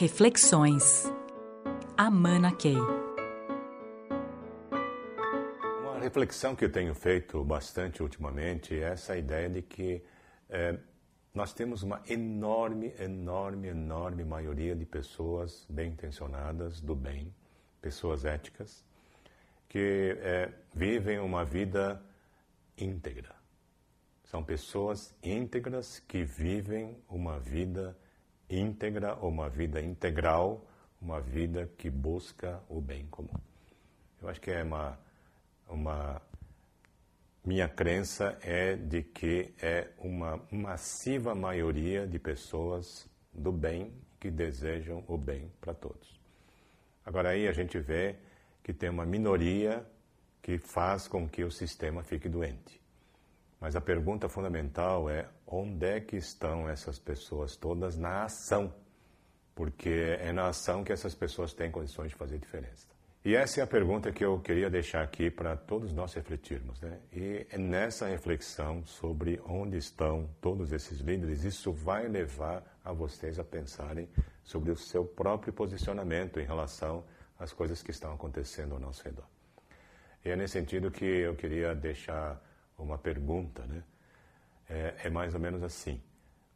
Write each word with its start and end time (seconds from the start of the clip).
Reflexões. 0.00 1.12
Amana 1.94 2.56
Key. 2.56 2.74
Uma 5.82 5.98
reflexão 6.00 6.56
que 6.56 6.64
eu 6.64 6.72
tenho 6.72 6.94
feito 6.94 7.44
bastante 7.44 8.02
ultimamente 8.02 8.74
é 8.74 8.92
essa 8.92 9.14
ideia 9.14 9.50
de 9.50 9.60
que 9.60 10.02
é, 10.48 10.78
nós 11.34 11.52
temos 11.52 11.82
uma 11.82 12.02
enorme, 12.08 12.94
enorme, 12.98 13.68
enorme 13.68 14.24
maioria 14.24 14.74
de 14.74 14.86
pessoas 14.86 15.66
bem 15.68 15.90
intencionadas, 15.90 16.80
do 16.80 16.94
bem, 16.94 17.30
pessoas 17.82 18.24
éticas, 18.24 18.82
que 19.68 20.16
é, 20.22 20.50
vivem 20.72 21.18
uma 21.18 21.44
vida 21.44 22.02
íntegra. 22.74 23.34
São 24.24 24.42
pessoas 24.42 25.14
íntegras 25.22 25.98
que 26.08 26.24
vivem 26.24 26.96
uma 27.06 27.38
vida 27.38 27.94
íntegra, 28.50 29.14
uma 29.16 29.48
vida 29.48 29.80
integral, 29.80 30.66
uma 31.00 31.20
vida 31.20 31.70
que 31.78 31.88
busca 31.88 32.60
o 32.68 32.80
bem 32.80 33.06
comum. 33.06 33.38
Eu 34.20 34.28
acho 34.28 34.40
que 34.40 34.50
é 34.50 34.62
uma, 34.62 34.98
uma 35.68 36.20
minha 37.44 37.68
crença 37.68 38.38
é 38.42 38.76
de 38.76 39.02
que 39.02 39.54
é 39.62 39.88
uma 39.98 40.40
massiva 40.50 41.34
maioria 41.34 42.06
de 42.06 42.18
pessoas 42.18 43.08
do 43.32 43.50
bem 43.50 43.92
que 44.18 44.30
desejam 44.30 45.02
o 45.08 45.16
bem 45.16 45.50
para 45.60 45.72
todos. 45.72 46.20
Agora 47.04 47.30
aí 47.30 47.48
a 47.48 47.52
gente 47.52 47.78
vê 47.78 48.16
que 48.62 48.74
tem 48.74 48.90
uma 48.90 49.06
minoria 49.06 49.86
que 50.42 50.58
faz 50.58 51.08
com 51.08 51.26
que 51.26 51.42
o 51.42 51.50
sistema 51.50 52.02
fique 52.02 52.28
doente. 52.28 52.80
Mas 53.60 53.76
a 53.76 53.80
pergunta 53.80 54.28
fundamental 54.28 55.10
é 55.10 55.28
onde 55.46 55.86
é 55.86 56.00
que 56.00 56.16
estão 56.16 56.68
essas 56.68 56.98
pessoas 56.98 57.56
todas 57.56 57.96
na 57.96 58.24
ação? 58.24 58.72
Porque 59.54 60.16
é 60.18 60.32
na 60.32 60.48
ação 60.48 60.82
que 60.82 60.92
essas 60.92 61.14
pessoas 61.14 61.52
têm 61.52 61.70
condições 61.70 62.08
de 62.10 62.16
fazer 62.16 62.38
diferença. 62.38 62.88
E 63.22 63.36
essa 63.36 63.60
é 63.60 63.62
a 63.62 63.66
pergunta 63.66 64.10
que 64.10 64.24
eu 64.24 64.40
queria 64.40 64.70
deixar 64.70 65.02
aqui 65.02 65.30
para 65.30 65.54
todos 65.54 65.92
nós 65.92 66.14
refletirmos. 66.14 66.80
Né? 66.80 66.98
E 67.12 67.46
é 67.50 67.58
nessa 67.58 68.06
reflexão 68.06 68.82
sobre 68.86 69.38
onde 69.44 69.76
estão 69.76 70.30
todos 70.40 70.72
esses 70.72 71.00
líderes, 71.00 71.44
isso 71.44 71.70
vai 71.70 72.08
levar 72.08 72.64
a 72.82 72.94
vocês 72.94 73.38
a 73.38 73.44
pensarem 73.44 74.08
sobre 74.42 74.70
o 74.70 74.76
seu 74.76 75.04
próprio 75.04 75.52
posicionamento 75.52 76.40
em 76.40 76.46
relação 76.46 77.04
às 77.38 77.52
coisas 77.52 77.82
que 77.82 77.90
estão 77.90 78.14
acontecendo 78.14 78.72
ao 78.72 78.80
nosso 78.80 79.04
redor. 79.04 79.26
E 80.24 80.30
é 80.30 80.36
nesse 80.36 80.54
sentido 80.54 80.90
que 80.90 81.04
eu 81.04 81.36
queria 81.36 81.74
deixar 81.74 82.40
uma 82.82 82.98
pergunta, 82.98 83.66
né? 83.66 83.84
É, 84.68 84.94
é 85.04 85.10
mais 85.10 85.34
ou 85.34 85.40
menos 85.40 85.62
assim: 85.62 86.00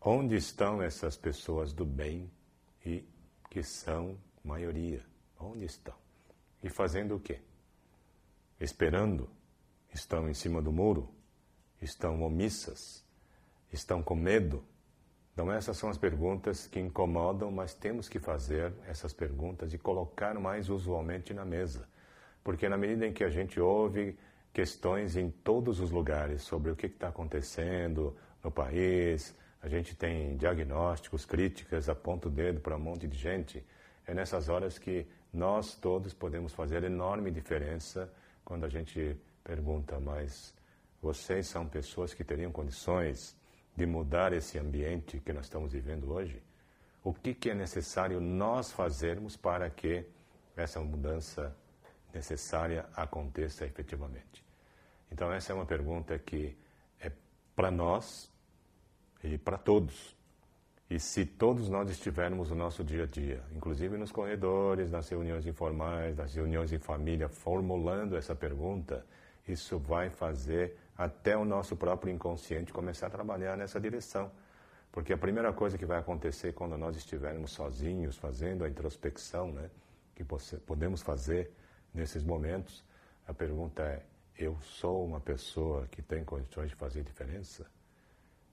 onde 0.00 0.36
estão 0.36 0.82
essas 0.82 1.16
pessoas 1.16 1.72
do 1.72 1.84
bem 1.84 2.30
e 2.84 3.04
que 3.50 3.62
são 3.62 4.18
maioria? 4.44 5.02
Onde 5.38 5.64
estão? 5.64 5.94
E 6.62 6.68
fazendo 6.68 7.16
o 7.16 7.20
quê? 7.20 7.40
Esperando? 8.60 9.28
Estão 9.92 10.28
em 10.28 10.34
cima 10.34 10.60
do 10.60 10.70
muro? 10.70 11.12
Estão 11.80 12.22
omissas? 12.22 13.04
Estão 13.72 14.02
com 14.02 14.14
medo? 14.14 14.64
Então, 15.32 15.50
essas 15.50 15.76
são 15.76 15.88
as 15.88 15.96
perguntas 15.96 16.66
que 16.66 16.78
incomodam, 16.78 17.50
mas 17.50 17.72
temos 17.72 18.08
que 18.08 18.18
fazer 18.18 18.74
essas 18.86 19.12
perguntas 19.12 19.72
e 19.72 19.78
colocar 19.78 20.34
mais 20.38 20.68
usualmente 20.68 21.32
na 21.32 21.44
mesa. 21.44 21.88
Porque, 22.44 22.68
na 22.68 22.76
medida 22.76 23.06
em 23.06 23.12
que 23.12 23.24
a 23.24 23.30
gente 23.30 23.58
ouve 23.58 24.18
questões 24.52 25.16
em 25.16 25.30
todos 25.30 25.80
os 25.80 25.90
lugares 25.90 26.42
sobre 26.42 26.70
o 26.70 26.76
que 26.76 26.86
está 26.86 27.08
acontecendo 27.08 28.16
no 28.42 28.50
país. 28.50 29.34
A 29.62 29.68
gente 29.68 29.94
tem 29.94 30.36
diagnósticos, 30.36 31.24
críticas, 31.24 31.88
aponta 31.88 32.28
o 32.28 32.30
dedo 32.30 32.60
para 32.60 32.76
um 32.76 32.80
monte 32.80 33.06
de 33.06 33.16
gente. 33.16 33.64
É 34.06 34.14
nessas 34.14 34.48
horas 34.48 34.78
que 34.78 35.06
nós 35.32 35.74
todos 35.74 36.12
podemos 36.12 36.52
fazer 36.52 36.82
enorme 36.82 37.30
diferença 37.30 38.12
quando 38.44 38.64
a 38.64 38.68
gente 38.68 39.16
pergunta, 39.44 40.00
mas 40.00 40.54
vocês 41.00 41.46
são 41.46 41.66
pessoas 41.66 42.12
que 42.12 42.24
teriam 42.24 42.50
condições 42.50 43.36
de 43.76 43.86
mudar 43.86 44.32
esse 44.32 44.58
ambiente 44.58 45.20
que 45.20 45.32
nós 45.32 45.46
estamos 45.46 45.72
vivendo 45.72 46.12
hoje? 46.12 46.42
O 47.02 47.14
que, 47.14 47.32
que 47.32 47.50
é 47.50 47.54
necessário 47.54 48.20
nós 48.20 48.70
fazermos 48.72 49.36
para 49.36 49.70
que 49.70 50.04
essa 50.56 50.80
mudança 50.80 51.56
necessária 52.12 52.86
aconteça 52.94 53.64
efetivamente? 53.64 54.49
Então, 55.10 55.32
essa 55.32 55.52
é 55.52 55.54
uma 55.54 55.66
pergunta 55.66 56.18
que 56.18 56.56
é 57.00 57.10
para 57.54 57.70
nós 57.70 58.30
e 59.22 59.36
para 59.36 59.58
todos. 59.58 60.16
E 60.88 60.98
se 60.98 61.24
todos 61.24 61.68
nós 61.68 61.88
estivermos 61.88 62.50
no 62.50 62.56
nosso 62.56 62.82
dia 62.82 63.04
a 63.04 63.06
dia, 63.06 63.42
inclusive 63.54 63.96
nos 63.96 64.10
corredores, 64.10 64.90
nas 64.90 65.08
reuniões 65.08 65.46
informais, 65.46 66.16
nas 66.16 66.34
reuniões 66.34 66.72
em 66.72 66.78
família, 66.78 67.28
formulando 67.28 68.16
essa 68.16 68.34
pergunta, 68.34 69.06
isso 69.46 69.78
vai 69.78 70.10
fazer 70.10 70.76
até 70.98 71.36
o 71.36 71.44
nosso 71.44 71.76
próprio 71.76 72.12
inconsciente 72.12 72.72
começar 72.72 73.06
a 73.06 73.10
trabalhar 73.10 73.56
nessa 73.56 73.80
direção. 73.80 74.30
Porque 74.90 75.12
a 75.12 75.16
primeira 75.16 75.52
coisa 75.52 75.78
que 75.78 75.86
vai 75.86 75.98
acontecer 75.98 76.52
quando 76.52 76.76
nós 76.76 76.96
estivermos 76.96 77.52
sozinhos, 77.52 78.16
fazendo 78.16 78.64
a 78.64 78.68
introspecção, 78.68 79.52
né, 79.52 79.70
que 80.14 80.24
podemos 80.24 81.00
fazer 81.02 81.52
nesses 81.94 82.24
momentos, 82.24 82.84
a 83.26 83.32
pergunta 83.32 83.82
é: 83.82 84.02
eu 84.40 84.58
sou 84.62 85.04
uma 85.04 85.20
pessoa 85.20 85.86
que 85.90 86.00
tem 86.00 86.24
condições 86.24 86.70
de 86.70 86.74
fazer 86.74 87.02
diferença? 87.02 87.66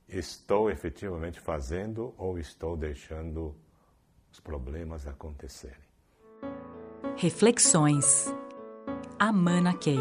Estou 0.07 0.69
efetivamente 0.69 1.39
fazendo 1.39 2.13
ou 2.17 2.37
estou 2.37 2.75
deixando 2.75 3.55
os 4.31 4.39
problemas 4.39 5.07
acontecerem? 5.07 5.87
Reflexões. 7.15 8.27
Amana 9.17 9.73
Key. 9.77 9.97